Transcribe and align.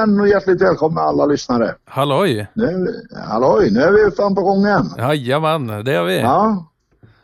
igen 0.00 0.20
och 0.20 0.28
hjärtligt 0.28 0.62
välkomna 0.62 1.00
alla 1.00 1.26
lyssnare. 1.26 1.74
Halloj! 1.84 2.46
Nu, 2.54 2.86
halloj, 3.28 3.70
nu 3.70 3.80
är 3.80 3.92
vi 3.92 4.10
fan 4.16 4.34
på 4.34 4.42
gång 4.42 4.66
igen. 4.66 4.90
Jajamän, 4.98 5.66
det 5.66 5.94
är 5.94 6.04
vi. 6.04 6.20
Ja, 6.20 6.20
Ja. 6.20 6.66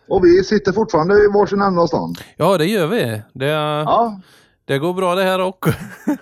Och 0.08 0.24
vi 0.24 0.44
sitter 0.44 0.72
fortfarande 0.72 1.14
i 1.14 1.26
varsin 1.34 1.60
ända 1.60 1.82
av 1.82 1.86
stan. 1.86 2.14
det 2.58 2.64
gör 2.64 2.86
vi. 2.86 3.22
Det, 3.32 3.46
Ja, 3.46 4.20
det 4.64 4.78
går 4.78 4.94
bra 4.94 5.14
det 5.14 5.22
här 5.22 5.40
också. 5.40 5.70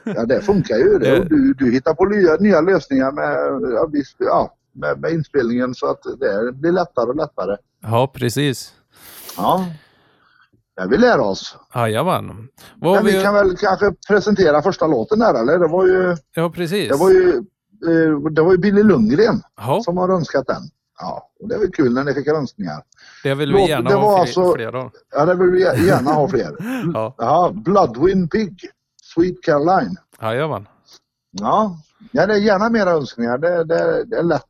ja 0.04 0.24
det 0.24 0.40
funkar 0.40 0.76
ju. 0.76 0.98
Det. 0.98 1.24
Du, 1.28 1.54
du 1.58 1.72
hittar 1.72 1.94
på 1.94 2.04
nya, 2.04 2.36
nya 2.36 2.60
lösningar 2.60 3.12
med, 3.12 3.62
ja, 3.72 3.88
ja, 4.18 4.54
med, 4.72 5.00
med 5.00 5.12
inspelningen 5.12 5.74
så 5.74 5.86
att 5.86 6.02
det 6.20 6.52
blir 6.52 6.72
lättare 6.72 7.06
och 7.06 7.16
lättare. 7.16 7.56
ja, 7.82 8.06
precis. 8.14 8.72
Ja. 9.36 9.66
Ja, 10.76 10.86
vi 10.90 10.96
lär 10.98 11.20
oss. 11.20 11.56
Jajamän. 11.74 12.48
Men 12.80 13.04
vi... 13.04 13.12
vi 13.16 13.22
kan 13.22 13.34
väl 13.34 13.56
kanske 13.56 13.92
presentera 14.08 14.62
första 14.62 14.86
låten 14.86 15.18
där 15.18 15.34
eller? 15.34 15.58
Det 15.58 15.68
var 15.68 15.86
ju, 15.86 16.16
Ja, 16.34 16.50
precis. 16.50 16.88
det 16.88 16.96
var 16.96 17.10
ju, 17.10 17.28
eh, 17.86 18.20
det 18.30 18.42
var 18.42 18.52
ju 18.52 18.58
Billy 18.58 18.82
Lundgren 18.82 19.42
Ja, 19.56 19.80
som 19.84 19.96
har 19.96 20.08
önskat 20.08 20.46
den. 20.46 20.62
Ja, 20.98 21.28
och 21.40 21.48
det 21.48 21.54
är 21.54 21.58
väl 21.58 21.70
kul 21.72 21.94
när 21.94 22.04
ni 22.04 22.14
fick 22.14 22.26
önskningar. 22.28 22.82
det 23.22 23.34
vill 23.34 23.48
Låt- 23.50 23.60
vi 23.60 23.68
gärna 23.68 23.90
det 23.90 23.96
ha 23.96 24.12
fler, 24.12 24.20
alltså- 24.20 24.54
fler 24.54 24.74
av. 24.74 24.90
Ja, 25.16 25.24
det 25.26 25.34
vill 25.34 25.50
vi 25.50 25.60
gärna 25.86 26.12
ha 26.12 26.28
fler. 26.28 26.56
Ja, 26.94 27.14
Ja, 27.18 27.52
Bloodwind 27.54 28.30
Pig, 28.30 28.58
Sweet 29.14 29.42
Caroline. 29.42 29.96
jajamän. 30.22 30.68
Ja, 31.30 31.76
ja 32.12 32.26
det 32.26 32.34
är 32.34 32.38
gärna 32.38 32.68
mera 32.70 32.90
önskningar. 32.90 33.38
Det, 33.38 33.64
det, 33.64 34.04
det, 34.04 34.16
är 34.16 34.22
lätt 34.22 34.44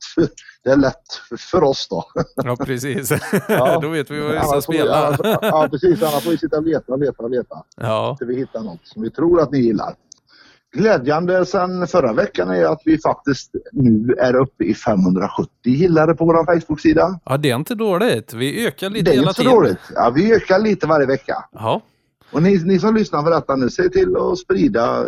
det 0.65 0.71
är 0.71 0.77
lätt 0.77 1.13
för, 1.39 1.63
oss 1.65 1.89
då. 1.91 2.05
Ja, 2.37 2.57
precis. 2.57 3.13
Ja. 3.49 3.79
Då 3.83 3.89
vet 3.89 4.11
vi 4.11 4.21
vad 4.21 4.33
vi 4.33 4.39
ska 4.41 4.57
vi- 4.57 4.63
spela. 4.63 5.17
Ja, 5.43 5.69
precis. 5.71 6.03
Annars 6.03 6.25
får 6.25 6.31
vi 6.31 6.39
sitta 6.39 6.57
och 6.57 6.63
leta, 6.67 6.97
leta, 6.97 7.27
leta. 7.29 7.57
Ja, 7.77 8.17
Tills 8.19 8.31
vi 8.31 8.37
hittar 8.37 8.61
något 8.63 8.81
som 8.87 9.03
vi 9.03 9.11
tror 9.11 9.41
att 9.41 9.51
ni 9.53 9.59
gillar. 9.59 9.95
Glädjande 10.77 11.47
sen 11.47 11.87
förra 11.87 12.13
veckan 12.13 12.49
är 12.51 12.65
att 12.65 12.83
vi 12.85 12.99
faktiskt 12.99 13.51
nu 13.73 14.15
är 14.19 14.37
uppe 14.37 14.65
i 14.65 14.75
570 14.75 15.51
gillare 15.65 16.15
på 16.15 16.25
vår 16.25 16.45
Facebook-sida. 16.61 17.21
ja, 17.25 17.37
det 17.37 17.51
är 17.51 17.57
inte 17.57 17.75
dåligt. 17.75 18.35
Vi 18.35 18.67
ökar 18.67 18.91
lite 18.91 19.05
Det 19.05 19.11
är 19.11 19.15
hela 19.15 19.29
inte 19.29 19.41
tiden. 19.41 19.55
dåligt. 19.55 19.79
Ja, 19.95 20.13
vi 20.15 20.35
ökar 20.35 20.59
lite 20.59 20.87
varje 20.87 21.07
vecka. 21.07 21.45
Ja, 21.53 21.83
Och 22.33 22.43
ni, 22.43 22.65
ni 22.65 22.79
som 22.79 22.95
lyssnar 22.95 23.23
på 23.23 23.31
detta 23.31 23.57
nu, 23.57 23.71
se 23.71 23.89
till 23.89 24.17
att 24.17 24.39
sprida, 24.39 25.07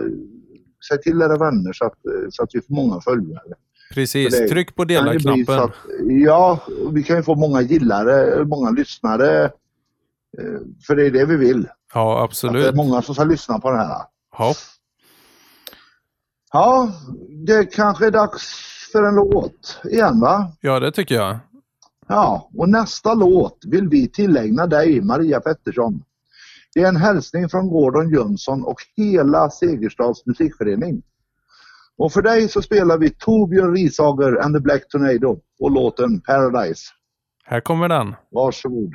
säg 0.89 0.99
till 1.03 1.23
era 1.23 1.37
vänner 1.37 1.73
så 1.73 1.85
att, 1.85 1.99
så 2.31 2.43
att 2.43 2.51
vi 2.53 2.61
får 2.61 2.75
många 2.75 3.01
följare. 3.01 3.55
Precis. 3.95 4.39
Det 4.39 4.49
Tryck 4.49 4.75
på 4.75 4.85
dela-knappen. 4.85 5.59
att- 5.59 5.73
Ja, 6.09 6.59
vi 6.93 7.03
kan 7.03 7.17
ju 7.17 7.23
få 7.23 7.35
många 7.35 7.61
gillare, 7.63 8.45
många 8.45 8.71
lyssnare. 8.71 9.45
eh, 9.45 10.61
För 10.87 10.97
det 10.97 11.07
är 11.07 11.11
det 11.11 11.25
vi 11.25 11.37
vill. 11.37 11.69
Ja, 11.95 12.13
Att 12.13 12.17
det 12.19 12.21
är 12.21 12.25
absolut. 12.25 12.75
många 12.75 13.03
som 13.03 13.15
ska 13.15 13.25
lyssna 13.25 13.59
på 13.59 13.71
det 13.71 13.77
här. 13.79 14.03
Ja, 14.39 14.55
Ja, 16.53 16.93
det 17.47 17.65
kanske 17.75 18.07
är 18.07 18.11
dags 18.11 18.43
för 18.93 19.03
en 19.03 19.15
låt 19.15 19.81
igen 19.91 20.21
va? 20.21 20.53
ja, 20.61 20.81
det 20.81 20.93
tycker 20.93 21.15
jag. 21.15 21.39
Ja, 22.09 22.51
och 22.57 22.69
nästa 22.69 23.15
låt 23.15 23.59
vill 23.67 23.89
vi 23.89 24.09
tillägna 24.09 24.67
dig, 24.67 25.01
Maria 25.01 25.41
Pettersson. 25.41 26.03
Det 26.75 26.81
är 26.83 26.89
en 26.89 26.97
hälsning 26.97 27.49
från 27.49 27.69
Gordon 27.69 28.11
Jönsson 28.11 28.65
och 28.65 28.77
hela 28.97 29.51
Segerstads 29.51 30.27
musikförening. 30.27 31.03
Och 31.99 32.13
för 32.13 32.23
dig 32.23 32.49
så 32.49 32.63
spelar 32.63 32.99
vi 32.99 33.11
Torbjörn 33.11 33.75
Risager 33.77 34.41
and 34.45 34.55
the 34.55 34.61
Black 34.61 34.89
Tornado 34.89 35.39
och 35.61 35.71
låten 35.71 36.21
Paradise. 36.21 36.83
Här 37.45 37.61
kommer 37.61 37.89
den. 37.89 38.15
Varsågod. 38.31 38.95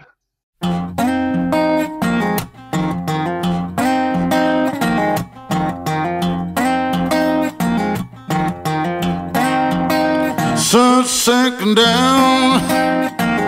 Sun 10.58 11.04
sinking 11.04 11.76
down, 11.76 12.60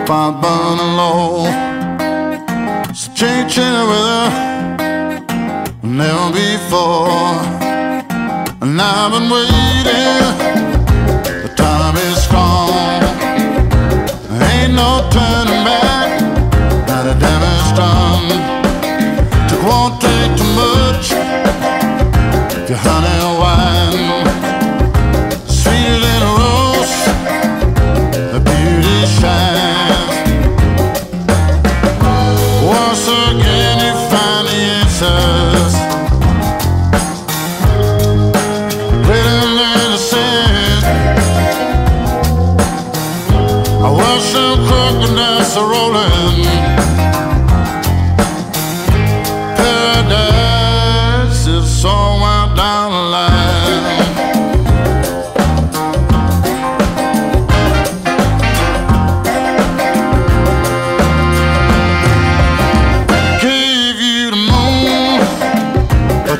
fire 0.06 0.32
burning 0.42 0.96
low. 0.96 1.46
So 2.94 3.10
changing 3.14 3.72
the 3.72 3.86
weather, 3.90 4.30
never 5.82 6.32
before. 6.32 7.63
And 8.64 8.80
I've 8.80 9.12
been 9.12 9.28
waiting, 9.28 10.24
the 11.42 11.52
time 11.54 11.96
is 11.96 12.24
strong. 12.24 12.70
Ain't 14.40 14.72
no 14.72 15.06
turning 15.12 15.64
back, 15.68 16.22
now 16.88 17.02
the 17.02 17.12
damage 17.12 17.76
done. 17.76 18.24
It 19.52 19.62
won't 19.68 20.00
take 20.00 20.32
too 20.38 20.48
much 20.56 21.12
if 22.62 22.70
your 22.70 22.78
honey 22.78 23.33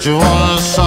you 0.07 0.19
wanna 0.19 0.84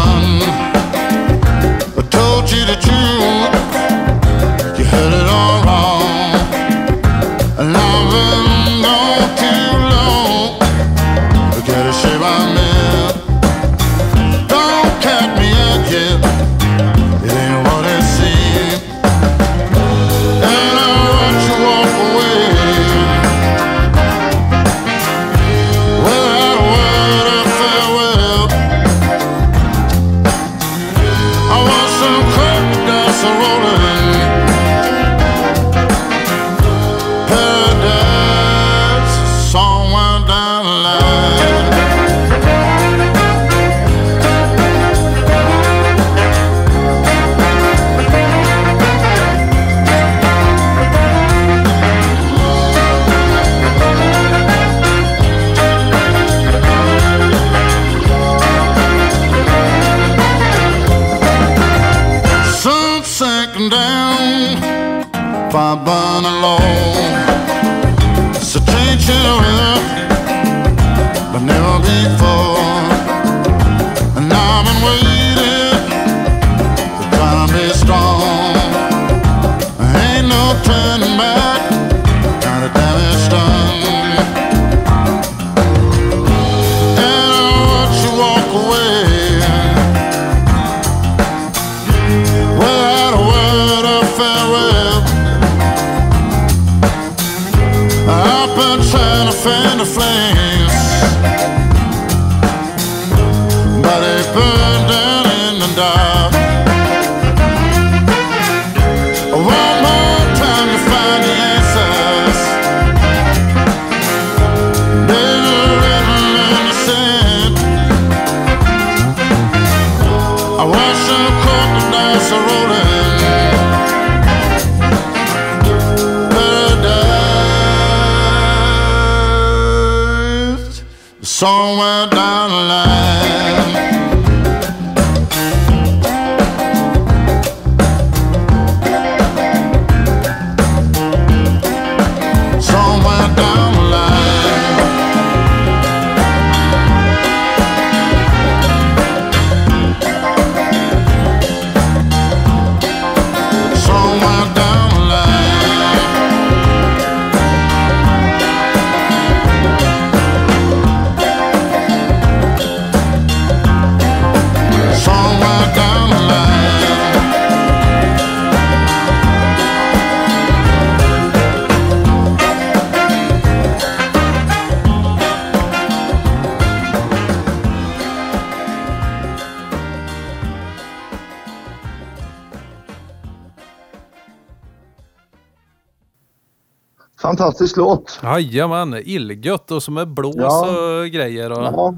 Fantastisk 187.38 187.78
låt. 187.78 188.20
Jajamän, 188.24 189.02
illgött 189.06 189.72
och 189.72 189.84
som 189.84 189.98
är 189.98 190.06
blås 190.06 190.36
Ja. 190.38 191.00
och 191.02 191.08
grejer. 191.08 191.52
Och... 191.52 191.58
Ja. 191.64 191.96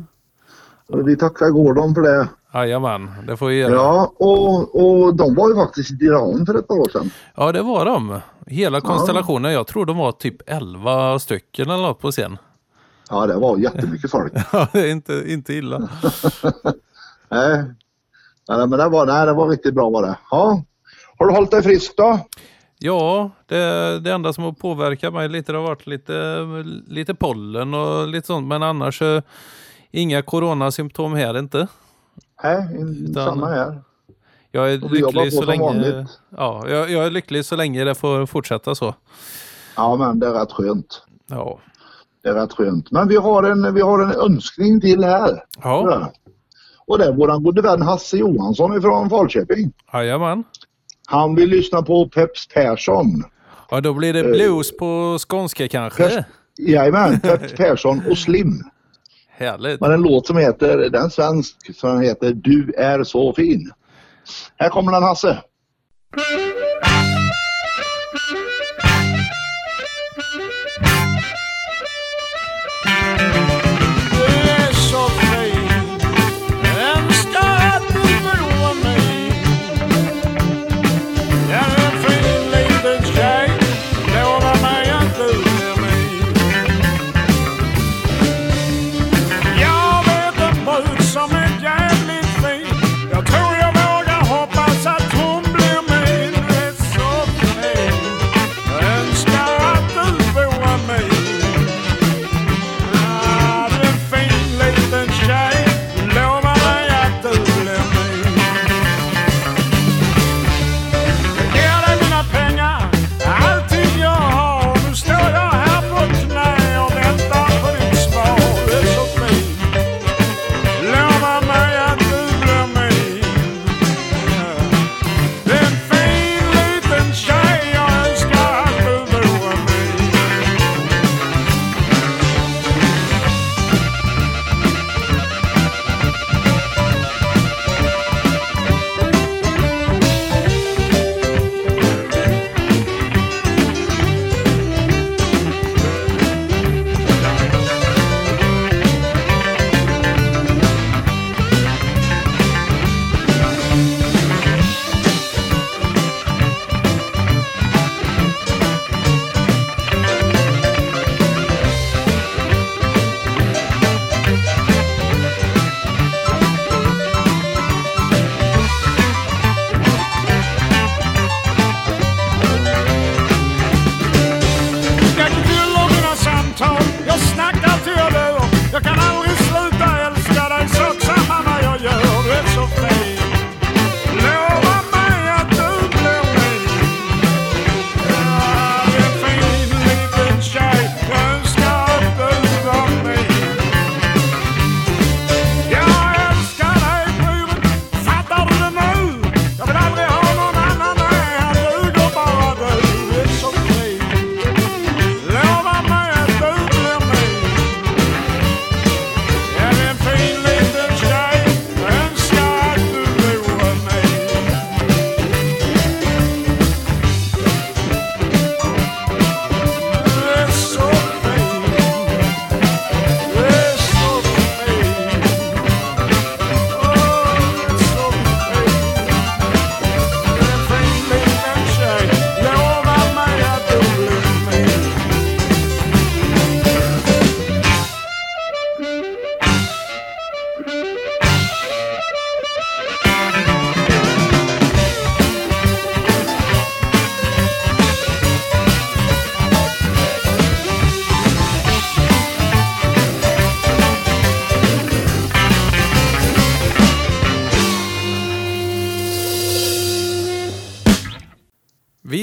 Vi 1.06 1.18
tackar 1.18 1.50
Gordon 1.50 1.96
för 1.96 2.02
det. 2.02 2.28
Jajamän, 2.54 3.10
det 3.28 3.38
får 3.38 3.48
vi 3.48 3.56
göra. 3.56 3.74
Ja, 3.74 4.14
och, 4.18 4.76
och 5.06 5.16
de 5.16 5.36
var 5.36 5.50
ju 5.50 5.56
faktiskt 5.56 5.92
i 5.92 6.06
Iran 6.06 6.46
för 6.46 6.60
ett 6.60 6.68
par 6.68 6.76
år 6.76 6.90
sedan. 6.90 7.12
Ja, 7.36 7.52
det 7.52 7.62
var 7.62 7.86
de. 7.86 8.20
Hela 8.48 8.82
konstellationen. 8.82 9.54
Jag 9.54 9.68
tror 9.68 9.86
de 9.86 9.98
var 9.98 10.12
typ 10.12 10.50
11 10.50 11.20
stycken 11.20 11.70
eller 11.70 11.84
något 11.84 12.00
på 12.00 12.12
scen. 12.12 12.38
Ja, 13.10 13.28
det 13.28 13.36
var 13.36 13.58
jättemycket 13.58 14.12
folk. 14.12 14.34
Ja, 14.52 14.68
det 14.74 14.80
är 14.80 14.92
inte, 14.92 15.24
inte 15.28 15.54
illa. 15.54 15.80
nej. 17.30 17.64
nej, 18.50 18.68
men 18.68 18.72
det 18.72 18.90
var, 18.90 19.06
nej, 19.06 19.26
det 19.26 19.34
var 19.34 19.48
riktigt 19.50 19.74
bra 19.74 19.90
var 19.90 20.02
det. 20.02 20.18
Ja. 20.32 20.64
Har 21.20 21.26
du 21.28 21.34
hållit 21.34 21.52
dig 21.52 21.64
frisk 21.64 21.98
då? 21.98 22.20
Ja, 22.82 23.32
det, 23.46 24.00
det 24.00 24.12
enda 24.12 24.34
som 24.34 24.44
har 24.44 24.52
påverkat 24.52 25.14
mig 25.14 25.30
lite 25.30 25.52
det 25.52 25.58
har 25.58 25.66
varit 25.66 25.88
lite, 25.88 26.46
lite 26.88 27.14
pollen 27.16 27.74
och 27.74 28.08
lite 28.08 28.28
sånt. 28.28 28.48
Men 28.48 28.64
annars 28.64 29.02
inga 29.92 30.22
coronasymptom 30.22 31.14
här 31.14 31.40
inte. 31.40 31.68
Nej, 32.44 32.68
Utan- 33.10 33.26
samma 33.26 33.48
här. 33.48 33.82
Jag 34.52 34.74
är 34.74 34.78
lycklig 34.78 35.34
så 35.34 35.44
länge, 35.46 35.64
vanligt. 35.64 36.20
ja, 36.38 36.64
jag, 36.70 36.92
jag 36.92 37.06
är 37.06 37.12
lycklig 37.12 37.46
så 37.46 37.56
länge 37.56 37.84
det 37.84 37.96
får 37.96 38.26
fortsätta 38.26 38.76
så. 38.76 38.96
Ja, 39.76 39.96
men 39.96 40.20
det 40.20 40.28
är 40.28 40.32
rätt 40.34 40.52
skönt. 40.52 41.04
Ja. 41.28 41.60
Det 42.24 42.30
är 42.30 42.34
rätt 42.34 42.54
skönt. 42.54 42.92
Men 42.92 43.08
vi 43.08 43.16
har 43.16 43.44
en, 43.44 43.74
vi 43.74 43.82
har 43.82 44.00
en 44.04 44.12
önskning 44.12 44.82
till 44.82 45.04
här. 45.04 45.44
Ja, 45.64 46.12
Och 46.88 46.98
det 46.98 47.06
är 47.06 47.14
våran 47.14 47.44
gode 47.44 47.62
vän 47.62 47.82
Hasse 47.82 48.18
Johansson 48.18 48.82
från 48.82 49.10
Falköping. 49.10 49.72
jajamän. 49.94 50.44
Han 51.10 51.36
vill 51.36 51.50
lyssna 51.50 51.82
på 51.82 52.10
Peps 52.10 52.48
Persson. 52.48 53.24
Ja, 53.72 53.82
då 53.82 53.94
blir 53.94 54.14
det 54.14 54.20
Eh, 54.20 54.32
blues 54.32 54.78
på 54.78 55.18
skånska 55.30 55.68
kanske. 55.68 56.04
Pers- 56.04 56.24
Jajamän, 56.58 57.20
Peps 57.20 57.54
Persson 57.54 58.02
och 58.10 58.18
Slim. 58.18 58.64
Härligt. 59.30 59.82
Men 59.82 59.92
en 59.92 60.02
låt 60.02 60.28
som 60.28 60.38
heter, 60.38 60.78
den 60.90 61.10
svensk, 61.12 61.76
som 61.76 62.02
heter 62.02 62.34
Du 62.34 62.74
är 62.78 63.04
så 63.04 63.34
fin. 63.34 63.72
Här 64.58 64.70
kommer 64.70 64.92
den 64.92 65.04
Hasse. 65.04 65.38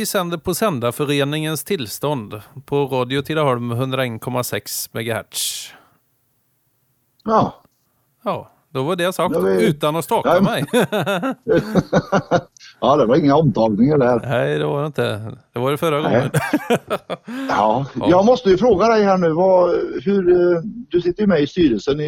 Vi 0.07 0.11
sänder 0.11 0.39
på 0.39 0.55
Sändarföreningens 0.55 1.65
tillstånd 1.65 2.41
på 2.67 2.87
Radio 2.87 3.23
Tidaholm 3.23 3.73
101,6 3.73 4.89
MHz. 4.93 5.69
Ja, 7.25 7.55
Ja, 8.25 8.51
då 8.71 8.83
var 8.83 8.97
det 8.97 9.13
sagt 9.13 9.37
vi- 9.45 9.67
utan 9.67 9.97
att 9.97 10.05
staka 10.05 10.29
Ja, 10.35 10.41
mig. 10.41 10.65
ja 12.81 12.97
det 12.97 13.07
var 13.07 13.17
inga 13.17 13.37
omtagningar 13.37 13.99
där. 13.99 14.21
Nej, 14.29 14.59
det 14.59 14.67
var 14.67 14.81
det 14.81 14.87
inte. 14.87 15.37
Det 15.53 15.59
var 15.59 15.71
det 15.71 15.77
förra 15.77 16.03
Nej. 16.03 16.13
gången. 16.13 16.31
Ja, 17.49 17.87
Ja. 17.95 18.07
jag 18.11 18.25
måste 18.25 18.51
ju 18.51 18.59
fråga 18.59 18.89
dig 18.89 19.05
här 19.05 19.19
nu. 19.19 19.31
Vad, 19.33 19.71
hur, 20.05 20.31
eh, 20.57 20.63
du 20.91 21.01
sitter 21.01 21.23
ju 21.23 21.27
med 21.27 21.41
i 21.43 21.47
styrelsen 21.47 22.01
i, 22.01 22.05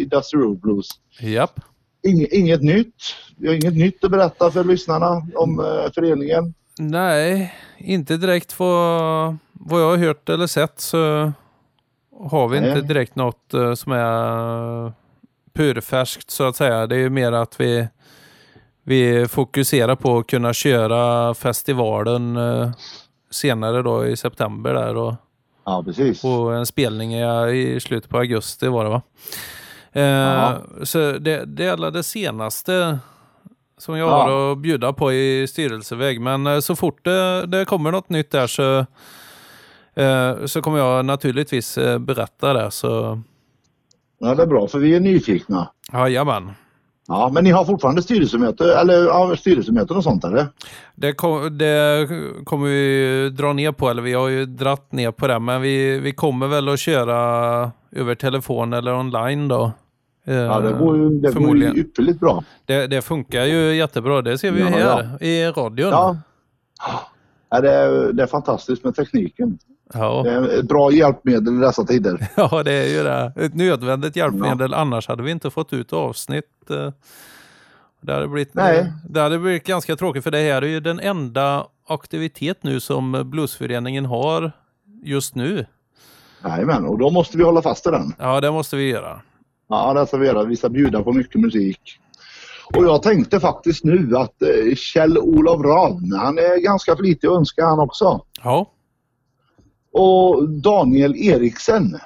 i 0.00 0.04
Dusty 0.04 0.36
Road 0.36 0.60
Blues. 0.60 0.86
Japp. 1.20 1.60
Inget, 2.02 2.32
inget 2.32 2.62
nytt. 2.62 2.94
Vi 3.36 3.48
har 3.48 3.54
inget 3.54 3.76
nytt 3.76 4.04
att 4.04 4.10
berätta 4.10 4.50
för 4.50 4.64
lyssnarna 4.64 5.22
om 5.34 5.60
eh, 5.60 5.92
föreningen. 5.94 6.54
Nej, 6.78 7.54
inte 7.78 8.16
direkt 8.16 8.58
vad, 8.58 9.36
vad 9.52 9.80
jag 9.82 9.90
har 9.90 9.96
hört 9.96 10.28
eller 10.28 10.46
sett 10.46 10.80
så 10.80 11.32
har 12.30 12.48
vi 12.48 12.60
Nej. 12.60 12.68
inte 12.70 12.80
direkt 12.80 13.16
något 13.16 13.54
eh, 13.54 13.74
som 13.74 13.92
är 13.92 14.92
purfärskt 15.54 16.30
så 16.30 16.44
att 16.48 16.56
säga. 16.56 16.86
Det 16.86 16.94
är 16.94 16.98
ju 17.00 17.10
mer 17.10 17.32
att 17.32 17.60
vi, 17.60 17.88
vi 18.82 19.28
fokuserar 19.28 19.94
på 19.96 20.18
att 20.18 20.26
kunna 20.26 20.52
köra 20.52 21.34
festivalen 21.34 22.36
eh, 22.36 22.70
senare 23.30 23.82
då 23.82 24.06
i 24.06 24.16
september 24.16 24.74
där 24.74 24.96
och 24.96 25.14
Ja, 25.64 25.82
precis. 25.86 26.22
på 26.22 26.28
en 26.50 26.66
spelning 26.66 27.14
i, 27.14 27.50
i 27.76 27.80
slutet 27.80 28.10
på 28.10 28.18
augusti 28.18 28.66
var 28.68 28.84
det 28.84 28.90
va? 28.90 29.02
Eh, 29.92 30.02
Ja. 30.02 30.58
så 30.82 31.12
det, 31.12 31.44
det 31.44 31.64
är 31.64 31.72
alla 31.72 31.90
det 31.90 32.02
senaste 32.02 32.98
som 33.78 33.96
jag 33.98 34.08
Ja. 34.08 34.22
har 34.22 34.52
att 34.52 34.58
bjuda 34.58 34.92
på 34.92 35.12
i 35.12 35.46
styrelseväg. 35.48 36.20
Men 36.20 36.46
eh, 36.46 36.58
så 36.60 36.76
fort 36.76 37.04
det, 37.04 37.46
det 37.46 37.64
kommer 37.64 37.92
något 37.92 38.08
nytt 38.10 38.30
där 38.30 38.46
så, 38.46 38.78
eh, 40.02 40.46
så 40.46 40.62
kommer 40.62 40.78
jag 40.78 41.04
naturligtvis 41.04 41.78
eh, 41.78 41.98
berätta 41.98 42.52
det. 42.52 42.70
Så 42.70 43.20
Ja, 44.20 44.34
det 44.34 44.42
är 44.42 44.46
bra 44.46 44.68
för 44.68 44.78
vi 44.78 44.94
är 44.94 45.00
nyfikna. 45.00 45.68
jajamän. 45.92 46.50
Ja, 47.10 47.30
men 47.32 47.44
ni 47.44 47.50
har 47.50 47.64
fortfarande 47.64 48.02
styrelsemöte, 48.02 48.74
eller 48.74 49.04
ja, 49.04 49.36
styrelsemöten 49.36 49.96
och 49.96 50.04
sånt 50.04 50.24
eller? 50.24 50.46
Det, 50.94 51.12
kom, 51.12 51.58
det 51.58 52.08
kommer 52.44 52.66
vi 52.68 53.30
dra 53.30 53.52
ner 53.52 53.72
på, 53.72 53.88
eller 53.90 54.02
vi 54.02 54.12
har 54.12 54.28
ju 54.28 54.44
dratt 54.46 54.92
ner 54.92 55.10
på 55.10 55.26
det, 55.26 55.38
men 55.38 55.60
vi, 55.62 55.98
vi 55.98 56.12
kommer 56.12 56.46
väl 56.46 56.68
att 56.68 56.78
köra 56.80 57.16
över 57.92 58.14
telefon 58.14 58.72
eller 58.72 58.94
online 58.94 59.48
då. 59.48 59.72
Ja, 60.34 60.60
det 60.60 60.72
går 60.72 60.96
ju, 60.96 61.08
det 61.20 61.32
går 61.32 61.56
ju 61.56 61.72
ypperligt 61.80 62.20
bra. 62.20 62.44
Det, 62.64 62.86
det 62.86 63.02
funkar 63.02 63.44
ju 63.44 63.74
jättebra, 63.74 64.22
det 64.22 64.38
ser 64.38 64.50
vi 64.50 64.60
Ja, 64.60 64.66
här 64.66 65.22
i 65.22 65.46
radion. 65.46 65.90
Ja. 65.90 66.16
Ja, 67.50 67.60
det, 67.60 67.70
är, 67.72 68.12
det 68.12 68.22
är 68.22 68.26
fantastiskt 68.26 68.84
med 68.84 68.94
tekniken. 68.96 69.58
Ja. 69.94 70.22
Det 70.24 70.30
är 70.30 70.58
ett 70.58 70.68
bra 70.68 70.92
hjälpmedel 70.92 71.54
i 71.54 71.60
dessa 71.60 71.84
tider. 71.84 72.28
Ja, 72.36 72.62
det 72.62 72.72
är 72.72 72.88
ju 72.98 73.02
det. 73.02 73.32
Ett 73.36 73.54
nödvändigt 73.54 74.16
hjälpmedel. 74.16 74.74
Annars 74.74 75.08
hade 75.08 75.22
vi 75.22 75.30
inte 75.30 75.50
fått 75.50 75.72
ut 75.72 75.92
avsnitt. 75.92 76.70
eh. 76.70 76.90
Det 78.00 78.12
hade, 78.12 78.28
blivit, 78.28 78.54
Nej. 78.54 78.92
det 79.08 79.20
hade 79.20 79.38
blivit 79.38 79.64
ganska 79.66 79.96
tråkigt 79.96 80.24
för 80.24 80.30
det 80.30 80.38
här 80.38 80.62
är 80.62 80.66
ju 80.66 80.80
den 80.80 81.00
enda 81.00 81.66
aktivitet 81.88 82.58
nu 82.62 82.80
som 82.80 83.30
bluesföreningen 83.30 84.04
har 84.06 84.52
just 85.02 85.34
nu. 85.34 85.66
Jajamän, 86.44 86.84
och 86.84 86.98
då 86.98 87.10
måste 87.10 87.38
vi 87.38 87.44
hålla 87.44 87.62
fast 87.62 87.86
i 87.86 87.90
den. 87.90 88.12
Ja, 88.18 88.40
det 88.40 88.50
måste 88.50 88.76
vi 88.76 88.88
göra. 88.90 89.20
Ja, 89.68 89.92
vi 90.18 90.26
göra. 90.26 90.44
Vi 90.44 90.56
ska 90.56 90.68
bjuda 90.68 91.02
på 91.02 91.12
mycket 91.12 91.40
musik. 91.40 92.00
Och 92.74 92.84
jag 92.84 93.02
tänkte 93.02 93.40
faktiskt 93.40 93.84
nu 93.84 94.16
att 94.16 94.42
eh, 94.42 94.74
Kjell-Olof 94.74 95.60
Ravn, 95.64 96.12
han 96.12 96.38
är 96.38 96.62
ganska 96.62 96.96
flitig 96.96 97.30
och 97.30 97.36
önskar 97.36 97.64
han 97.64 97.80
också. 97.80 98.20
Ja, 98.44 98.72
Och 99.92 100.48
Daniel 100.48 101.16
Eriksen, 101.16 101.98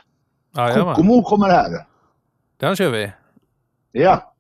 jajamän. 0.57 0.95
Kokomo 0.95 1.23
kommer 1.23 1.49
här. 1.49 1.87
Den 2.61 2.77
kör 2.77 2.91
vi. 2.91 3.13
Ja. 3.93 4.32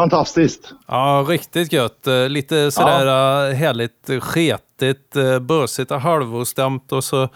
Fantastiskt. 0.00 0.72
Ja, 0.86 1.24
riktigt 1.28 1.72
gött. 1.72 2.06
Eh, 2.06 2.28
Lite 2.28 2.70
sådär 2.70 3.06
eh, 3.06 3.54
härligt 3.54 4.22
sketigt, 4.22 5.16
eh, 5.16 5.38
bösigt 5.38 5.90
och 5.90 6.00
halvostämt 6.00 6.92
och 6.92 7.04
så 7.04 7.28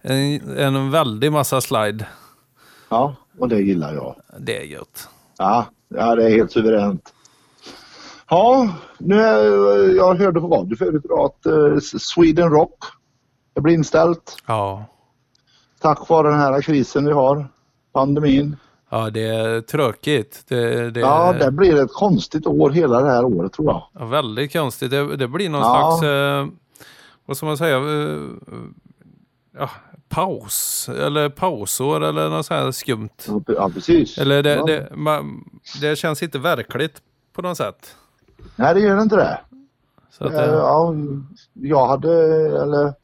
en, 0.00 0.58
en 0.58 0.90
väldig 0.90 1.32
massa 1.32 1.60
slide. 1.60 2.06
Ja, 2.88 3.14
och 3.38 3.48
det 3.48 3.60
gillar 3.60 3.94
jag. 3.94 4.14
Det 4.38 4.56
är 4.62 4.64
gött. 4.64 5.08
Ja, 5.38 5.66
ja 5.88 6.14
det 6.14 6.24
är 6.24 6.30
helt 6.30 6.52
suveränt. 6.52 7.12
Ja, 8.30 8.68
nu 8.98 9.20
är, 9.20 9.94
jag 9.96 10.14
hörde 10.14 10.40
på 10.40 10.48
radio 10.48 10.76
förut 10.76 11.04
att 11.18 11.46
Sweden 12.00 12.50
Rock 12.50 12.84
det 13.54 13.60
blir 13.60 13.74
inställt 13.74 14.36
Ja. 14.46 14.84
tack 15.80 16.08
vare 16.08 16.28
den 16.30 16.40
här 16.40 16.62
krisen 16.62 17.04
vi 17.06 17.12
har, 17.12 17.48
pandemin. 17.92 18.56
Ja, 18.90 19.10
det 19.10 19.22
är 19.26 19.60
tråkigt. 19.60 20.44
Det, 20.48 20.90
det 20.90 21.00
Ja, 21.00 21.32
det 21.32 21.50
blir 21.50 21.82
ett 21.84 21.92
konstigt 21.92 22.46
år 22.46 22.70
hela 22.70 23.00
det 23.00 23.10
här 23.10 23.24
året 23.24 23.52
tror 23.52 23.66
jag. 23.66 23.82
ja, 23.92 24.04
väldigt 24.06 24.52
konstigt. 24.52 24.90
Det, 24.90 25.16
det 25.16 25.28
blir 25.28 25.48
någon 25.48 25.60
Ja. 25.60 25.98
slags, 25.98 26.02
eh, 26.12 26.46
vad 27.26 27.36
ska 27.36 27.46
man 27.46 27.56
säga, 27.56 27.76
eh, 27.76 28.18
ja, 29.58 29.70
paus 30.08 30.88
eller 30.88 31.28
pausår 31.28 32.04
eller 32.04 32.28
något 32.30 32.46
sånt 32.46 32.60
här 32.60 32.70
skumt. 32.72 33.08
Ja, 33.46 33.70
precis. 33.74 34.18
Eller 34.18 34.42
det, 34.42 34.54
ja. 34.54 34.64
det, 34.66 34.88
man, 34.96 35.44
det 35.80 35.96
känns 35.98 36.22
inte 36.22 36.38
verkligt 36.38 37.02
på 37.32 37.42
något 37.42 37.56
sätt. 37.56 37.96
Nej, 38.56 38.74
det 38.74 38.80
gör 38.80 39.02
inte 39.02 39.16
det. 39.16 39.40
Så 40.10 40.24
att, 40.24 40.32
Eh, 40.32 40.38
det 40.40 40.46
Ja, 40.46 40.94
jag 41.52 41.86
hade, 41.86 42.12
eller 42.62 42.94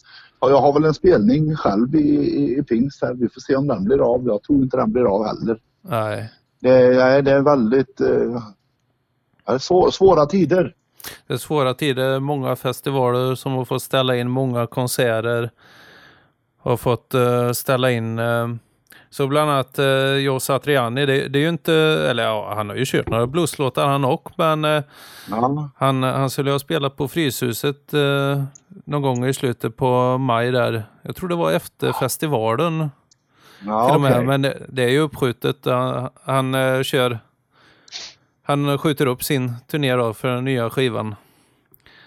ja, 0.40 0.50
jag 0.50 0.60
har 0.60 0.72
väl 0.72 0.84
en 0.84 0.94
spelning 0.94 1.56
själv 1.56 1.94
i, 1.94 1.98
i, 1.98 2.58
i 2.58 2.62
pingst 2.62 3.02
här. 3.02 3.14
Vi 3.14 3.28
får 3.28 3.40
se 3.40 3.56
om 3.56 3.66
den 3.66 3.84
blir 3.84 4.14
av. 4.14 4.26
Jag 4.26 4.42
tror 4.42 4.62
inte 4.62 4.76
den 4.76 4.92
blir 4.92 5.04
av 5.04 5.26
heller. 5.26 5.58
Nej. 5.84 6.30
Det, 6.60 6.70
är- 6.70 7.22
det 7.22 7.30
är 7.32 7.42
väldigt 7.42 8.00
eh, 8.00 9.58
svår, 9.58 9.90
svåra 9.90 10.26
tider. 10.26 10.74
Det 11.26 11.34
är 11.34 11.38
svåra 11.38 11.74
tider, 11.74 12.20
många 12.20 12.56
festivaler 12.56 13.34
som 13.34 13.52
har 13.52 13.64
fått 13.64 13.82
ställa 13.82 14.16
in, 14.16 14.30
många 14.30 14.66
konserter 14.66 15.50
har 16.58 16.76
fått 16.76 17.14
eh, 17.14 17.50
ställa 17.52 17.90
in. 17.90 18.18
eh, 18.18 18.48
så 19.10 19.26
bland 19.26 19.50
annat 19.50 19.78
uh, 19.78 20.16
Joe 20.16 20.40
Satriani, 20.40 21.06
det, 21.06 21.28
det 21.28 21.38
är 21.38 21.42
ju 21.42 21.48
inte, 21.48 21.72
eller 22.10 22.22
ja, 22.22 22.54
han 22.56 22.68
har 22.68 22.76
ju 22.76 22.84
kört 22.86 23.08
några 23.08 23.26
blueslåtar 23.26 23.86
han 23.86 24.04
också, 24.04 24.34
men 24.36 24.64
eh, 24.64 24.82
Ja, 25.30 25.70
han, 25.76 26.02
han 26.02 26.30
skulle 26.30 26.50
ha 26.50 26.58
spelat 26.58 26.96
på 26.96 27.08
Fryshuset 27.08 27.94
uh, 27.94 28.42
någon 28.84 29.02
gång 29.02 29.26
i 29.26 29.34
slutet 29.34 29.76
på 29.76 30.18
maj 30.18 30.50
där. 30.50 30.84
Jag 31.02 31.16
tror 31.16 31.28
det 31.28 31.34
var 31.34 31.52
efter 31.52 31.92
festivalen 31.92 32.90
ja 33.66 33.86
till 33.86 33.94
och 33.94 34.00
med, 34.00 34.12
okej. 34.12 34.26
men 34.26 34.42
det, 34.42 34.62
det 34.68 34.82
är 34.82 34.88
ju 34.88 34.98
uppskjutet. 34.98 35.56
Han, 35.64 36.08
han 36.24 36.54
eh, 36.54 36.82
kör, 36.82 37.18
han 38.42 38.78
skjuter 38.78 39.06
upp 39.06 39.24
sin 39.24 39.52
turné 39.70 39.94
då 39.94 40.14
för 40.14 40.28
den 40.28 40.44
nya 40.44 40.70
skivan. 40.70 41.14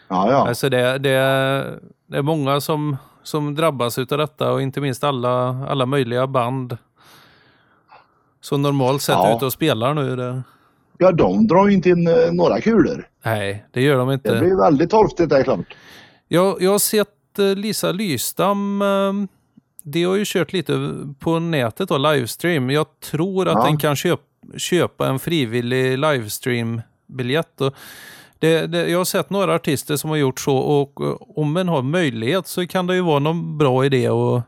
ja, 0.08 0.32
ja. 0.32 0.48
Alltså 0.48 0.70
det, 0.70 0.98
det, 0.98 1.10
är- 1.10 1.80
det 2.08 2.18
är 2.18 2.22
många 2.22 2.62
som, 2.62 2.98
som 3.24 3.56
drabbas 3.56 3.98
utav 3.98 4.18
detta 4.18 4.52
och 4.52 4.62
inte 4.62 4.82
minst 4.82 5.04
alla, 5.04 5.66
alla 5.70 5.86
möjliga 5.86 6.28
band 6.28 6.78
som 8.42 8.62
normalt 8.62 9.02
sett 9.02 9.16
Ja. 9.16 9.28
är 9.28 9.36
ute 9.36 9.46
och 9.46 9.54
spelar 9.54 9.94
nu. 9.94 10.16
Det, 10.16 10.42
ja, 10.98 11.12
de 11.12 11.48
drar 11.48 11.68
ju 11.68 11.74
inte 11.74 11.90
in 11.90 12.08
eh, 12.08 12.14
några 12.32 12.62
kulor. 12.62 13.08
nej, 13.26 13.66
det 13.72 13.82
gör 13.82 13.98
de 13.98 14.08
Det 14.08 14.14
inte. 14.14 14.40
blir 14.40 14.56
väldigt 14.56 14.90
torftigt, 14.90 15.30
det 15.30 15.38
är 15.38 15.44
klart. 15.44 15.76
Jag, 16.28 16.62
jag 16.62 16.72
har 16.72 16.80
sett 16.80 17.40
eh, 17.40 17.46
Lisa 17.56 17.92
Lystam. 17.92 18.84
Eh, 19.88 19.92
De 19.92 20.04
har 20.04 20.16
ju 20.16 20.24
kört 20.26 20.54
lite 20.54 20.94
på 21.20 21.40
nätet 21.40 21.92
och 21.92 22.00
livestream. 22.00 22.70
Jag 22.70 22.86
tror 23.00 23.48
att 23.48 23.54
Ja. 23.54 23.64
den 23.66 23.78
kan 23.78 23.96
köp, 23.96 24.20
köpa 24.58 25.08
en 25.08 25.20
frivillig 25.20 25.98
livestream-biljett. 25.98 27.58
Det, 28.40 28.68
det, 28.68 28.90
jag 28.90 28.98
har 28.98 29.06
sett 29.06 29.30
några 29.30 29.56
artister 29.56 29.96
som 29.96 30.10
har 30.10 30.18
gjort 30.18 30.40
så 30.40 30.58
och 30.58 31.00
om 31.40 31.58
en 31.58 31.68
har 31.70 31.82
möjlighet 31.82 32.48
så 32.48 32.68
kan 32.68 32.88
det 32.88 32.96
ju 32.96 33.02
vara 33.02 33.20
någon 33.20 33.58
bra 33.58 33.86
idé 33.86 34.08
att 34.08 34.44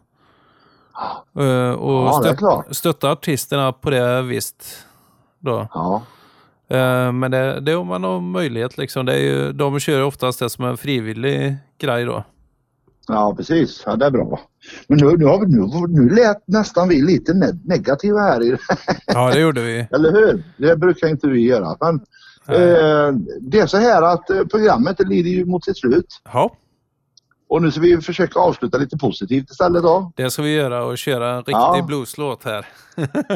eh, 1.40 1.72
och 1.72 1.94
Ja, 2.08 2.20
det 2.24 2.30
är 2.30 2.30
stött, 2.30 2.38
klart. 2.38 2.66
stötta 2.76 3.12
artisterna 3.12 3.72
på 3.72 3.90
det 3.90 4.22
visst. 4.22 4.86
Då. 5.40 5.68
Ja, 5.74 6.04
Eh, 6.72 7.12
Men 7.12 7.32
det, 7.32 7.60
det 7.60 7.72
är 7.72 7.78
om 7.78 7.88
man 7.88 8.04
har 8.04 8.20
möjlighet. 8.20 8.78
Liksom. 8.78 9.06
Det 9.06 9.14
är 9.14 9.20
ju, 9.20 9.52
de 9.52 9.80
kör 9.80 10.02
oftast 10.04 10.40
det 10.40 10.50
som 10.50 10.66
en 10.66 10.78
frivillig 10.78 11.56
grej 11.80 12.06
då. 12.06 12.24
Ja 13.10 13.34
precis. 13.38 13.84
Ja, 13.86 13.96
det 13.96 14.06
är 14.06 14.12
bra. 14.12 14.40
Men 14.88 14.98
nu, 14.98 15.18
nu, 15.18 15.26
har 15.26 15.40
vi, 15.40 15.46
nu, 15.46 16.02
nu 16.04 16.10
lät 16.16 16.48
nästan 16.48 16.90
vi 16.90 17.02
lite 17.02 17.32
ne- 17.34 17.60
negativa 17.66 18.20
här. 18.20 18.44
I, 18.44 18.58
Ja, 19.08 19.32
det 19.34 19.40
gjorde 19.40 19.62
vi. 19.62 19.80
eller 19.92 20.12
hur? 20.12 20.44
Det 20.58 20.76
brukar 20.76 21.08
inte 21.08 21.28
vi 21.28 21.40
göra. 21.48 21.78
Men 21.80 21.96
eh, 22.58 23.14
det 23.42 23.60
är 23.60 23.68
så 23.68 23.78
här 23.78 24.02
att 24.02 24.30
eh, 24.30 24.44
programmet 24.44 25.00
lider 25.10 25.30
ju 25.30 25.46
mot 25.46 25.66
sitt 25.66 25.78
slut. 25.78 26.22
Ja, 26.34 26.52
Och 27.50 27.62
nu 27.62 27.72
ska 27.72 27.82
vi 27.82 28.02
försöka 28.02 28.40
avsluta 28.40 28.78
lite 28.78 28.98
positivt 28.98 29.50
istället 29.52 29.84
då. 29.84 30.12
det 30.16 30.32
ska 30.32 30.42
vi 30.42 30.54
göra 30.56 30.84
och 30.86 30.98
köra 30.98 31.30
en 31.32 31.38
riktig 31.38 31.54
Ja. 31.54 31.84
blueslåt 31.88 32.44
här. 32.44 32.66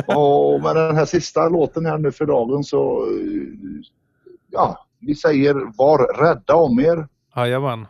Och 0.17 0.61
med 0.61 0.75
den 0.75 0.95
här 0.95 1.05
sista 1.05 1.49
låten 1.49 1.85
här 1.85 1.97
nu 1.97 2.11
för 2.11 2.25
dagen 2.25 2.63
så, 2.63 3.05
eh, 3.05 3.83
ja, 4.51 4.85
vi 4.99 5.15
säger 5.15 5.77
var 5.77 6.23
rädda 6.23 6.55
om 6.55 6.79
er. 6.79 7.07
Jajamän, 7.35 7.85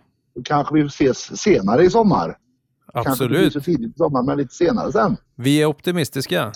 kanske 0.46 0.76
vi 0.76 0.82
ses 0.82 1.42
senare 1.42 1.84
i 1.84 1.90
sommar. 1.90 2.38
Kanske 2.94 3.12
inte 3.12 3.24
absolut. 3.24 3.64
tidigt 3.66 3.96
i 3.96 3.98
sommar, 3.98 4.24
men 4.24 4.38
lite 4.38 4.54
senare 4.54 4.92
sen. 4.92 5.18
Vi 5.36 5.62
är 5.62 5.66
optimistiska. 5.66 6.52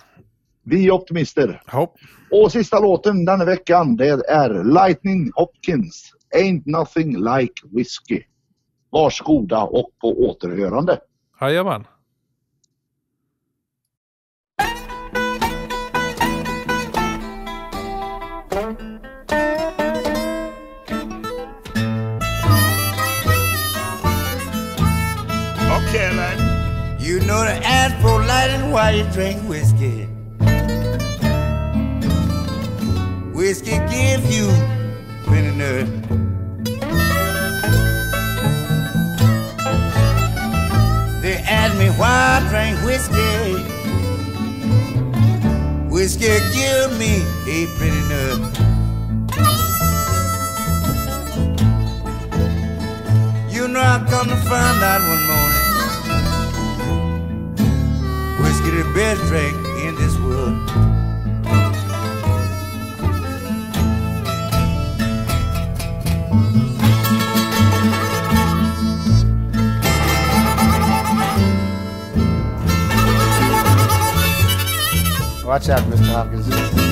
Vi 0.63 0.87
är 0.87 0.91
optimister. 0.91 1.61
Ja. 1.71 1.93
Och 2.31 2.51
sista 2.51 2.79
låten 2.79 3.25
denna 3.25 3.45
veckan 3.45 3.95
det 3.95 4.29
är 4.29 4.63
Lightning 4.63 5.31
Hopkins. 5.35 6.11
Ain't 6.35 6.63
nothing 6.65 7.17
like 7.17 7.53
whiskey. 7.71 8.23
Varsågoda 8.89 9.63
och 9.63 9.89
på 10.01 10.07
återhörande. 10.29 10.99
Jajamän. 11.41 11.83
Why 28.77 28.91
you 28.91 29.03
drink 29.05 29.41
whiskey. 29.49 30.05
Whiskey 33.33 33.77
give 33.89 34.23
you 34.31 34.45
nerve. 35.57 35.89
They 41.23 41.37
ask 41.57 41.75
me 41.79 41.87
why 41.99 42.37
I 42.37 42.47
drink 42.51 42.77
whiskey. 42.85 43.63
Whiskey 45.89 46.37
give 46.53 46.89
me 46.99 47.13
a 47.49 47.65
pretty 47.77 48.03
nerve. 48.13 48.43
You 53.51 53.67
know 53.69 53.79
I 53.79 54.05
come 54.07 54.27
to 54.27 54.35
find 54.35 54.83
out 54.83 55.01
one 55.09 55.16
best 58.97 59.21
drink 59.27 59.55
in 59.77 59.93
this 59.93 60.17
world. 60.17 60.57
Watch 75.45 75.69
out, 75.69 75.83
Mr. 75.83 76.07
Hopkins. 76.07 76.87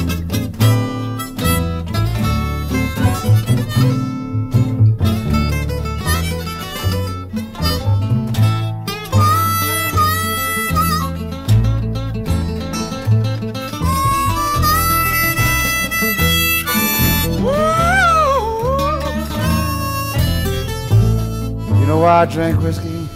I 22.15 22.25
drink 22.25 22.61
whiskey? 22.61 23.09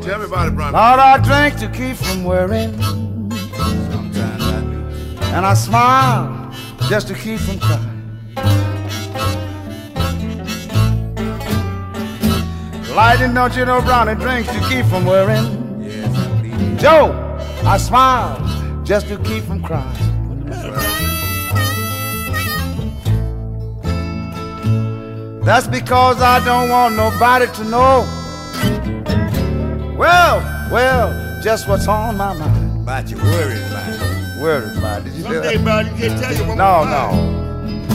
Tell 0.00 0.18
me 0.18 0.24
about 0.24 0.48
it, 0.48 0.54
brother. 0.54 0.72
Lord, 0.72 1.00
I 1.00 1.18
drink 1.18 1.60
to 1.60 1.68
keep 1.68 1.96
from 1.96 2.24
worrying. 2.24 2.72
Sometimes 3.92 4.42
I 4.42 4.60
do. 4.62 5.26
And 5.34 5.44
I 5.44 5.52
smile 5.52 6.50
just 6.88 7.08
to 7.08 7.14
keep 7.14 7.38
from 7.40 7.58
crying. 7.60 7.94
Lighting, 12.96 13.34
don't 13.34 13.54
you 13.54 13.66
know, 13.66 13.82
brownie 13.82 14.14
drinks 14.14 14.50
to 14.50 14.60
keep 14.70 14.86
from 14.86 15.04
worrying. 15.04 15.82
Yes, 15.82 16.16
I. 16.16 16.76
Joe, 16.78 17.12
I 17.64 17.76
smile 17.76 18.82
just 18.82 19.08
to 19.08 19.18
keep 19.18 19.44
from 19.44 19.62
crying. 19.62 19.97
That's 25.48 25.66
because 25.66 26.20
I 26.20 26.44
don't 26.44 26.68
want 26.68 26.94
nobody 26.94 27.46
to 27.46 27.64
know. 27.64 28.04
Well, 29.96 30.40
well, 30.70 31.40
just 31.42 31.66
what's 31.66 31.88
on 31.88 32.18
my 32.18 32.34
mind. 32.34 32.82
About 32.82 33.08
your 33.08 33.18
worried 33.22 33.62
mind. 33.72 34.42
Worried 34.42 34.76
about 34.76 35.00
it. 35.00 35.04
Did 35.04 35.14
you 35.14 35.24
hear 35.24 35.42
Someday, 35.42 35.56
that? 35.56 35.64
bro, 35.64 35.78
you 35.80 35.96
can't 35.96 36.20
tell 36.22 36.34
you 36.34 36.44
what 36.48 36.58
No, 36.58 36.84
my 36.84 36.90
mind. 36.90 37.88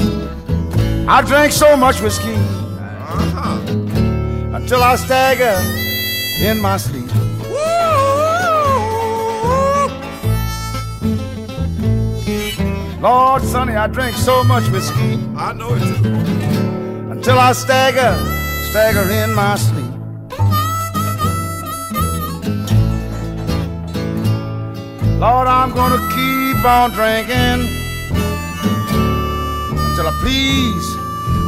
no. 1.05 1.11
I 1.11 1.21
drank 1.21 1.51
so 1.53 1.77
much 1.77 2.01
whiskey 2.01 2.33
Uh-huh. 2.33 3.59
until 4.57 4.81
I 4.83 4.95
stagger 4.95 5.55
in 6.43 6.59
my 6.59 6.77
sleep. 6.77 7.07
Lord, 13.01 13.41
sonny, 13.43 13.75
I 13.75 13.87
drink 13.87 14.15
so 14.15 14.43
much 14.43 14.67
whiskey 14.69 15.19
I 15.35 15.51
know 15.53 15.73
it 15.75 15.79
too. 15.81 16.42
Until 17.23 17.39
I 17.39 17.53
stagger, 17.53 18.13
stagger 18.69 19.09
in 19.09 19.33
my 19.33 19.55
sleep. 19.55 19.93
Lord, 25.21 25.47
I'm 25.47 25.71
gonna 25.73 26.03
keep 26.09 26.65
on 26.65 26.91
drinking 26.91 27.69
till 29.95 30.05
I 30.05 30.13
please, 30.19 30.87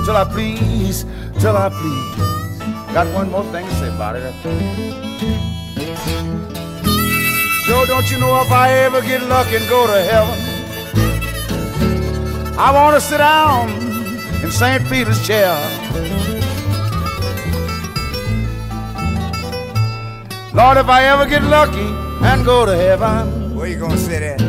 till 0.05 0.15
I 0.15 0.23
please, 0.31 1.05
till 1.41 1.57
I 1.57 1.67
please. 1.67 2.93
Got 2.93 3.13
one 3.13 3.29
more 3.29 3.43
thing 3.51 3.67
to 3.67 3.75
say 3.75 3.89
about 3.89 4.15
it. 4.15 4.33
Joe, 7.65 7.85
don't 7.85 8.09
you 8.09 8.17
know 8.21 8.41
if 8.41 8.49
I 8.49 8.71
ever 8.85 9.01
get 9.01 9.23
lucky 9.23 9.57
and 9.57 9.67
go 9.67 9.87
to 9.87 10.01
heaven, 10.03 10.39
I 12.57 12.71
want 12.71 12.95
to 12.95 13.01
sit 13.01 13.17
down 13.17 13.84
in 14.45 14.51
St. 14.51 14.87
Peter's 14.87 15.25
chair. 15.25 15.49
Lord, 20.53 20.77
if 20.77 20.87
I 20.87 21.05
ever 21.05 21.25
get 21.25 21.41
lucky 21.43 21.87
and 22.23 22.45
go 22.45 22.65
to 22.65 22.75
heaven, 22.75 23.55
Where 23.55 23.67
you 23.67 23.79
gonna 23.79 23.97
sit 23.97 24.21
at? 24.21 24.39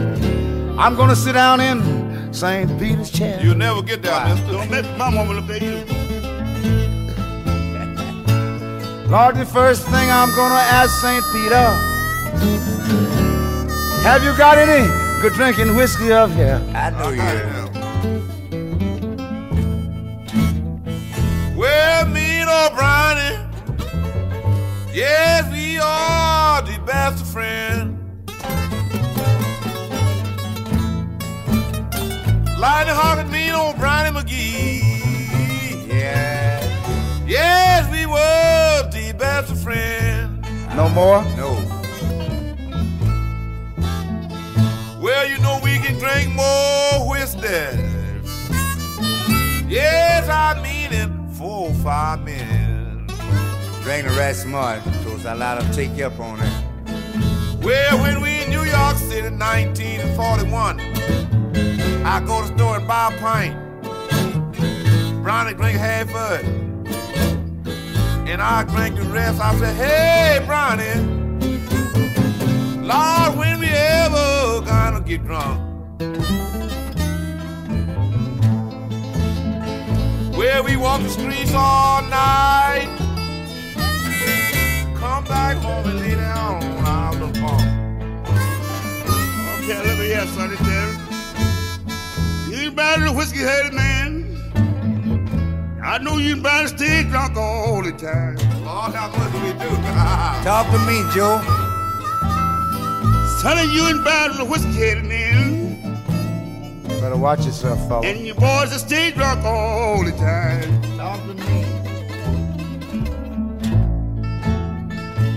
I'm 0.79 0.95
gonna 0.97 1.17
sit 1.17 1.33
down 1.33 1.61
in 1.61 2.35
St. 2.35 2.79
Peter's 2.79 3.11
chair. 3.11 3.41
You'll 3.43 3.57
never 3.57 3.81
get 3.81 4.03
there, 4.03 4.29
mister. 4.29 4.53
Don't 4.53 4.71
let 4.71 4.85
my 4.99 5.09
mama 5.09 5.33
look 5.33 5.49
at 5.49 5.63
you. 5.63 5.77
Lord, 9.11 9.37
the 9.37 9.47
first 9.47 9.85
thing 9.87 10.11
I'm 10.11 10.35
gonna 10.37 10.63
ask 10.81 10.91
St. 11.01 11.25
Peter, 11.33 11.69
have 14.03 14.23
you 14.23 14.37
got 14.37 14.59
any 14.59 14.87
good 15.23 15.33
drinking 15.33 15.75
whiskey 15.75 16.13
up 16.13 16.31
here? 16.33 16.61
I 16.75 16.91
know 16.91 17.11
you. 17.11 17.66
And 22.67 22.73
O'Brien, 22.73 23.51
yes, 24.93 25.51
we 25.53 25.79
are 25.79 26.63
the 26.63 26.79
best 26.85 27.23
of 27.23 27.29
friends. 27.29 27.93
Lightning 32.59 32.95
Hawk 32.95 33.19
and 33.19 33.31
me 33.31 33.49
and 33.49 33.57
O'Brien 33.57 34.15
McGee. 34.15 35.87
Yeah. 35.89 37.25
Yes, 37.27 37.91
we 37.93 38.07
were 38.07 38.91
the 38.91 39.13
best 39.19 39.53
of 39.53 39.61
friends. 39.63 40.47
No 40.75 40.89
more? 40.89 41.23
No. 41.37 41.53
Well, 45.01 45.29
you 45.29 45.39
know 45.39 45.61
we 45.63 45.79
can 45.79 45.99
drink 45.99 46.35
more 46.35 47.09
whiskey. 47.11 47.86
Minutes. 51.87 53.15
Drink 53.85 54.09
the 54.09 54.15
right 54.19 54.35
smart, 54.35 54.83
cause 55.05 55.25
I 55.25 55.35
let 55.35 55.61
them 55.61 55.71
take 55.73 55.97
you 55.97 56.07
up 56.07 56.19
on 56.19 56.41
it. 56.41 56.53
Well, 57.63 57.99
when 58.03 58.21
we 58.21 58.43
in 58.43 58.51
New 58.51 58.65
York 58.65 58.97
City, 58.97 59.29
1941, 59.29 60.81
I 62.05 62.21
go 62.27 62.43
to 62.43 62.49
the 62.49 62.57
store 62.57 62.77
and 62.79 62.89
buy 62.89 63.15
a 63.15 63.19
pint. 63.21 63.55
Brownie 65.23 65.55
drink 65.55 65.79
half 65.79 66.13
of 66.13 66.41
it. 66.41 66.45
And 68.29 68.43
I 68.43 68.65
drink 68.65 68.97
the 68.97 69.03
rest. 69.03 69.41
I 69.41 69.55
say, 69.55 69.73
hey, 69.75 70.43
Brownie, 70.45 71.01
Lord, 72.85 73.39
when 73.39 73.61
we 73.61 73.69
ever 73.69 74.61
gonna 74.67 75.01
get 75.03 75.25
drunk? 75.25 75.63
Well, 80.47 80.63
we 80.63 80.77
walk 80.77 81.03
the 81.03 81.09
streets 81.09 81.53
all 81.53 82.03
night. 82.03 82.87
Come 84.95 85.25
back 85.25 85.57
home 85.57 85.85
and 85.89 85.99
lay 85.99 86.15
down 86.15 86.63
on 86.63 87.19
the 87.19 87.27
little 87.27 87.43
bunk. 87.43 87.63
Okay, 89.59 89.77
let 89.77 89.99
me 89.99 90.07
hear 90.07 90.25
Sonny 90.29 90.55
Terry. 90.59 90.95
You 92.49 92.69
ain't 92.69 92.77
bad 92.77 93.03
a 93.03 93.13
whiskey 93.13 93.41
headed 93.41 93.75
man. 93.75 94.39
I 95.83 95.99
know 95.99 96.17
you 96.19 96.37
ain't 96.37 96.45
bad 96.45 96.63
to 96.63 96.69
stay 96.69 97.03
drunk 97.03 97.37
all 97.37 97.83
the 97.83 97.91
time. 97.91 98.37
Lord, 98.65 98.95
how 98.95 99.09
much 99.19 99.33
do 99.33 99.41
we 99.41 99.53
do? 99.53 99.69
Talk 100.47 100.71
to 100.71 100.79
me, 100.87 101.03
Joe. 101.13 101.43
Sonny, 103.43 103.65
you 103.75 103.89
ain't 103.89 104.05
bad 104.05 104.39
a 104.39 104.45
whiskey 104.45 104.73
headed 104.75 105.07
man. 105.07 105.56
Better 107.07 107.19
watch 107.19 107.47
yourself, 107.47 107.79
fella. 107.87 108.05
And 108.05 108.27
your 108.27 108.35
boys 108.35 108.71
that 108.71 108.81
stay 108.81 109.13
drunk 109.13 109.45
all 109.45 110.05
the 110.05 110.11
time. 110.11 110.83
Talk 110.99 111.21
to 111.21 111.35
me. 111.35 111.65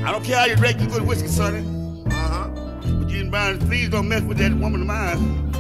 I 0.04 0.12
don't 0.12 0.26
care 0.26 0.40
how 0.40 0.46
you 0.46 0.56
drink 0.56 0.80
your 0.80 0.90
good 0.90 1.04
whiskey, 1.08 1.28
Sonny. 1.28 1.60
uh-huh. 1.60 2.48
But 2.82 3.10
you 3.12 3.20
ain't 3.20 3.30
bad. 3.32 3.60
Please 3.60 3.88
don't 3.90 4.08
mess 4.10 4.24
with 4.24 4.40
that 4.40 4.52
woman 4.56 4.82
of 4.82 4.88
mine. 4.88 5.54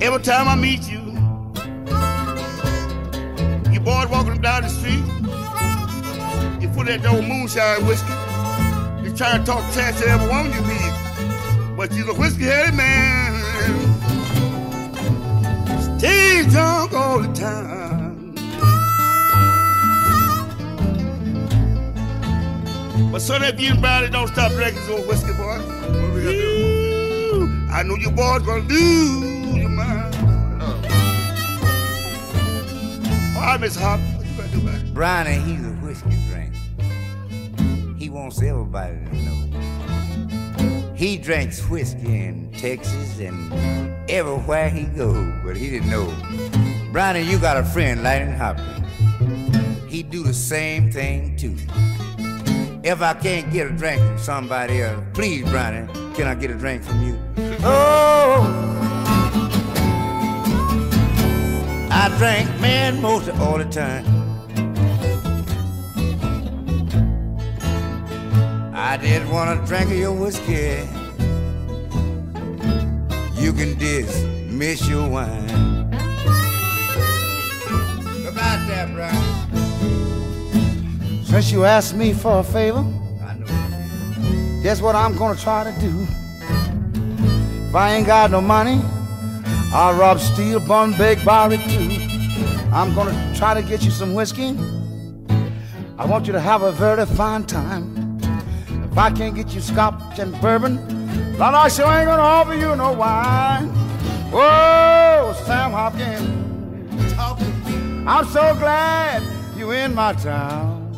Every 0.00 0.22
time 0.22 0.48
I 0.48 0.54
meet 0.54 0.88
you, 0.88 1.12
you 3.70 3.80
boys 3.80 4.08
walking 4.08 4.40
down 4.40 4.62
the 4.62 4.70
street, 4.70 5.04
you 6.62 6.70
put 6.70 6.86
that 6.86 7.04
old 7.04 7.26
moonshine 7.26 7.84
whiskey. 7.84 8.17
You 9.18 9.24
try 9.24 9.36
to 9.36 9.44
talk 9.44 9.72
trash 9.72 9.98
to 9.98 10.06
every 10.06 10.28
woman 10.28 10.52
you 10.52 10.62
meet, 10.62 10.92
but 11.76 11.92
you're 11.92 12.08
a 12.08 12.14
whiskey-headed 12.14 12.72
man. 12.72 13.42
Stay 15.98 16.44
drunk 16.48 16.92
all 16.92 17.18
the 17.18 17.26
time. 17.32 18.32
But 23.10 23.20
son, 23.20 23.42
if 23.42 23.60
you 23.60 23.72
invited, 23.72 24.12
don't 24.12 24.28
stop 24.28 24.52
drinking 24.52 24.82
this 24.82 24.88
old 24.88 25.08
whiskey, 25.08 25.32
boy. 25.32 25.58
What 25.58 26.14
we 26.14 26.22
gonna 26.22 26.36
do? 26.36 27.50
I 27.72 27.82
know 27.82 27.96
your 27.96 28.12
boy's 28.12 28.42
gonna 28.42 28.68
lose 28.68 29.56
your 29.56 29.68
mind. 29.68 30.14
Oh. 30.60 30.80
All 33.34 33.42
right, 33.42 33.60
Miss 33.60 33.74
Hop, 33.74 33.98
what 33.98 34.24
you 34.24 34.36
gonna 34.36 34.48
do 34.52 34.60
about 34.60 34.76
it? 34.76 34.94
Brownie, 34.94 35.40
he's 35.40 35.67
wants 38.28 38.42
everybody 38.42 38.94
to 39.06 39.14
know. 39.24 40.92
He 40.94 41.16
drinks 41.16 41.66
whiskey 41.66 42.26
in 42.26 42.52
Texas 42.52 43.18
and 43.20 43.50
everywhere 44.10 44.68
he 44.68 44.82
goes, 44.82 45.32
but 45.42 45.56
he 45.56 45.70
didn't 45.70 45.88
know. 45.88 46.12
Brownie, 46.92 47.22
you 47.22 47.38
got 47.38 47.56
a 47.56 47.64
friend, 47.64 48.02
Lightning 48.02 48.36
Hopkins. 48.36 48.84
He 49.90 50.02
do 50.02 50.22
the 50.22 50.34
same 50.34 50.92
thing 50.92 51.38
too. 51.38 51.56
If 52.84 53.00
I 53.00 53.14
can't 53.14 53.50
get 53.50 53.66
a 53.68 53.70
drink 53.70 53.98
from 54.02 54.18
somebody 54.18 54.82
else, 54.82 55.02
please, 55.14 55.48
Brownie, 55.48 55.90
can 56.12 56.26
I 56.26 56.34
get 56.34 56.50
a 56.50 56.54
drink 56.54 56.82
from 56.82 57.02
you? 57.02 57.18
Oh, 57.60 58.44
I 61.90 62.14
drink 62.18 62.60
man 62.60 63.00
most 63.00 63.30
all 63.30 63.56
the 63.58 63.64
time. 63.64 64.17
I 68.88 68.96
did 68.96 69.28
want 69.28 69.50
a 69.50 69.66
drink 69.66 69.90
of 69.90 69.98
your 69.98 70.14
whiskey. 70.14 70.88
You 73.34 73.52
can 73.52 73.76
dismiss 73.76 74.88
your 74.88 75.06
wine. 75.06 75.90
Goodbye, 78.22 78.64
there, 78.66 78.88
Brian. 78.94 79.24
Since 81.22 81.52
you 81.52 81.66
asked 81.66 81.96
me 81.96 82.14
for 82.14 82.38
a 82.38 82.42
favor, 82.42 82.78
I 83.22 83.34
know. 83.34 84.62
guess 84.62 84.80
what 84.80 84.96
I'm 84.96 85.14
gonna 85.18 85.38
try 85.38 85.70
to 85.70 85.80
do? 85.80 86.06
If 87.68 87.74
I 87.74 87.92
ain't 87.92 88.06
got 88.06 88.30
no 88.30 88.40
money, 88.40 88.80
I'll 89.70 89.98
rob, 89.98 90.18
steal, 90.18 90.60
bun, 90.60 90.94
borrow 91.26 91.52
it 91.52 91.60
too. 91.68 91.90
I'm 92.72 92.94
gonna 92.94 93.34
try 93.36 93.52
to 93.52 93.60
get 93.60 93.82
you 93.82 93.90
some 93.90 94.14
whiskey. 94.14 94.56
I 95.98 96.06
want 96.06 96.26
you 96.26 96.32
to 96.32 96.40
have 96.40 96.62
a 96.62 96.72
very 96.72 97.04
fine 97.04 97.44
time. 97.44 97.97
If 98.98 99.02
I 99.02 99.12
can't 99.12 99.36
get 99.36 99.54
you 99.54 99.60
scotch 99.60 100.18
and 100.18 100.32
bourbon, 100.40 100.74
then 101.34 101.54
I 101.54 101.68
sure 101.68 101.86
ain't 101.86 102.06
gonna 102.06 102.20
offer 102.20 102.54
you 102.54 102.74
no 102.74 102.94
wine. 102.94 103.68
Whoa, 104.32 105.36
Sam 105.46 105.70
Hopkins. 105.70 107.12
I'm 108.08 108.24
so 108.24 108.56
glad 108.58 109.22
you 109.56 109.70
in 109.70 109.94
my 109.94 110.14
town. 110.14 110.90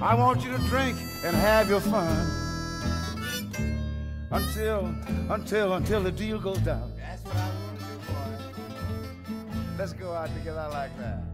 I 0.00 0.14
want 0.14 0.44
you 0.44 0.52
to 0.52 0.58
drink 0.68 0.96
and 1.24 1.34
have 1.34 1.68
your 1.68 1.80
fun 1.80 2.16
until, 4.30 4.94
until, 5.30 5.72
until 5.72 6.00
the 6.00 6.12
deal 6.12 6.38
goes 6.38 6.58
down. 6.58 6.92
That's 6.96 7.24
what 7.24 7.34
I 7.34 7.48
want 7.48 7.76
to 7.76 7.84
do, 7.86 9.34
boy. 9.34 9.76
Let's 9.78 9.94
go 9.94 10.12
out 10.12 10.32
together 10.36 10.68
like 10.70 10.96
that. 11.00 11.29